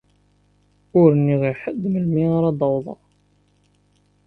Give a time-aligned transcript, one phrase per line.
[0.99, 3.01] Ur nniɣ i ḥedd melmi ara d-awḍeɣ.